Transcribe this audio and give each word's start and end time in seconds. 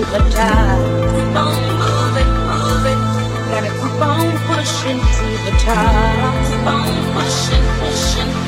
the 0.00 0.18
top. 0.30 0.78
Keep 1.12 1.36
on 1.36 1.60
moving, 1.80 2.32
moving. 2.48 3.02
Gotta 3.50 3.70
keep 3.80 4.00
on 4.00 4.28
pushing 4.48 4.98
to 4.98 5.26
the 5.44 5.52
top. 5.58 6.34
Keep 6.48 6.66
on 6.66 6.88
pushing, 7.14 7.64
pushing. 7.80 8.41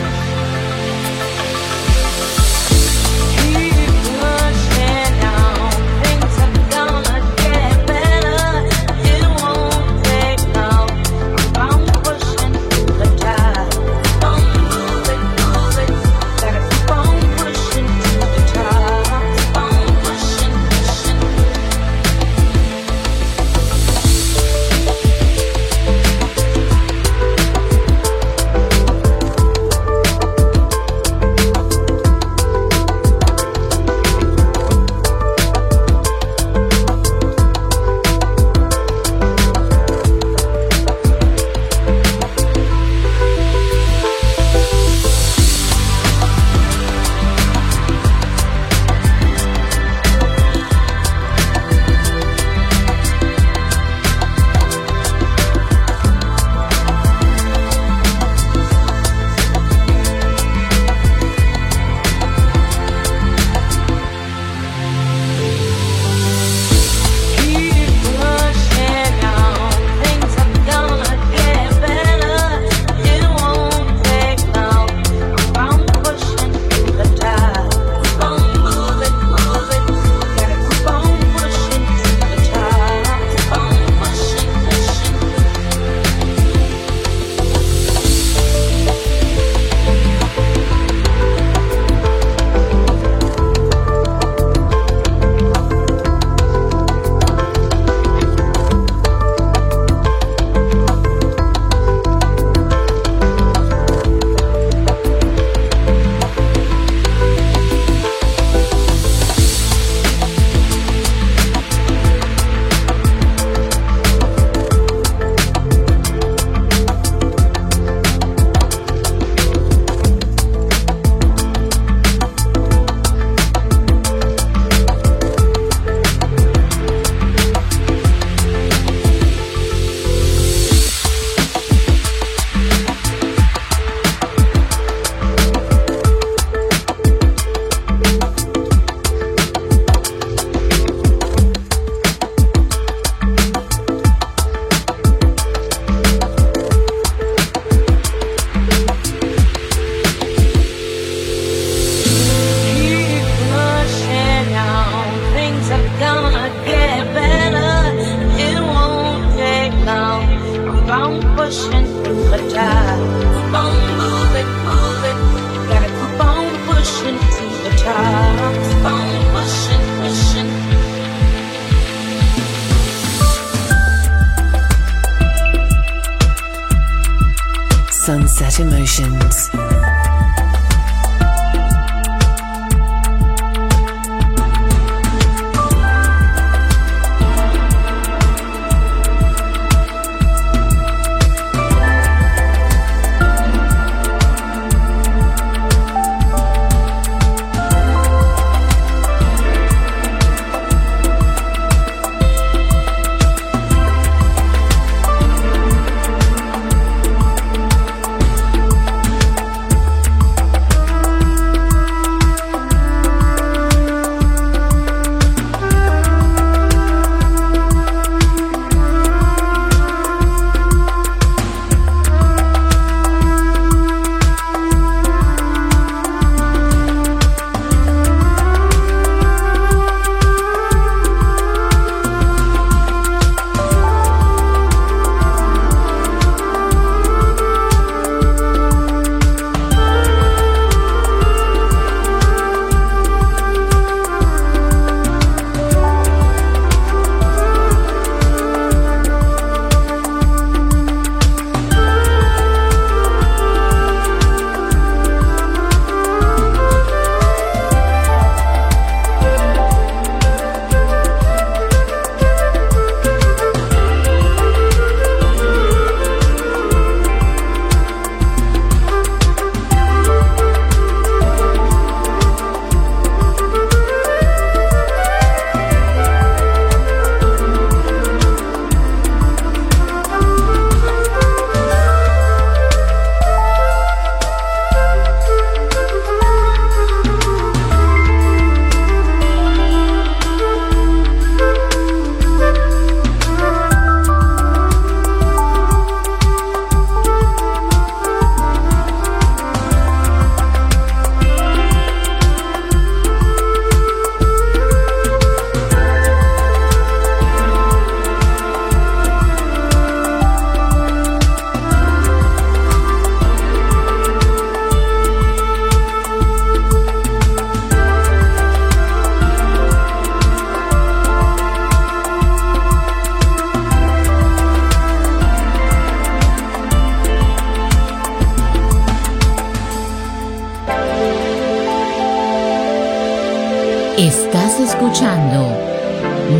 Estás 333.96 334.58
escuchando 334.58 335.56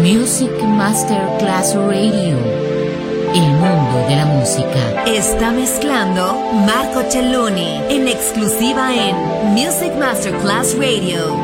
Music 0.03 0.51
Masterclass 0.61 1.77
Radio. 1.77 2.37
El 3.33 3.47
mundo 3.47 4.05
de 4.09 4.17
la 4.17 4.27
música. 4.27 5.05
Está 5.07 5.53
mezclando 5.53 6.35
Marco 6.67 7.09
Celloni 7.09 7.81
en 7.89 8.09
exclusiva 8.09 8.93
en 8.93 9.15
Music 9.55 9.93
Masterclass 9.97 10.77
Radio. 10.77 11.44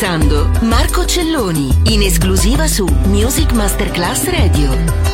Mixando 0.00 0.50
Marco 0.62 1.04
Celloni 1.04 1.68
in 1.88 2.00
esclusiva 2.00 2.66
su 2.66 2.86
Music 3.04 3.52
Masterclass 3.52 4.24
Radio. 4.30 5.09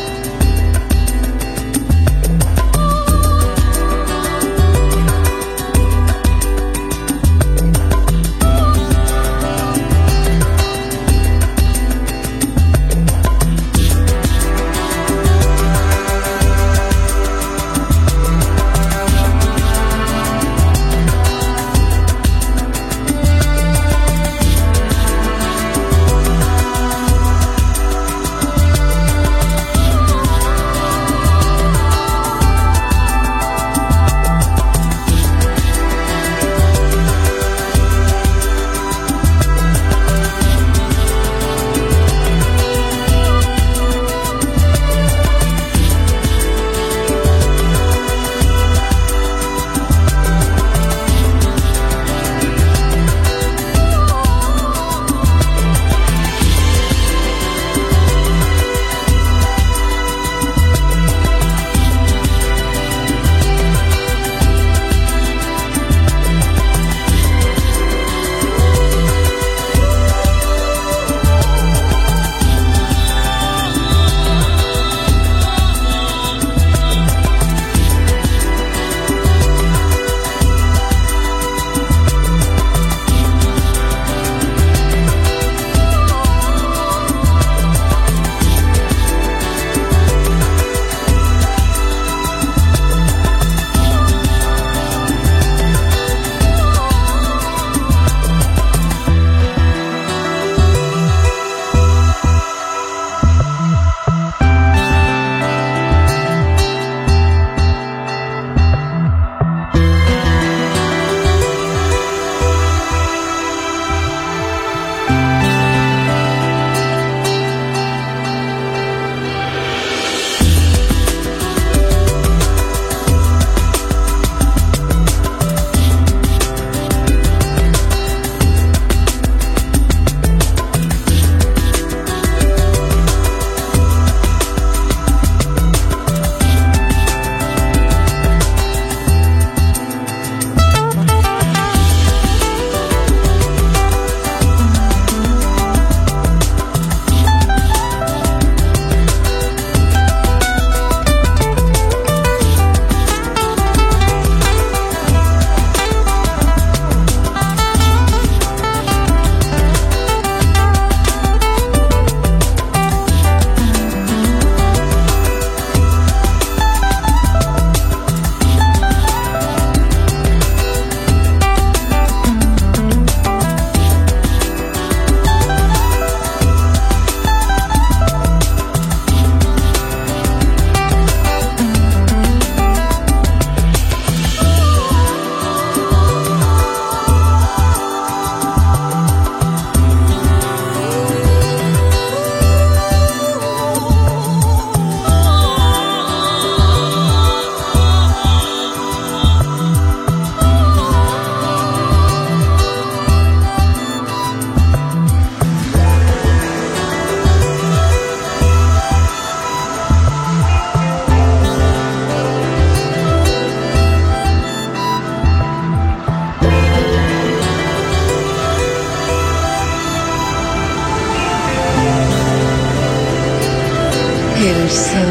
So 224.68 225.02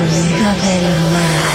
very 0.61 0.95
mad. 1.11 1.54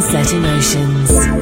Sunset 0.00 0.32
Emotions. 0.32 1.41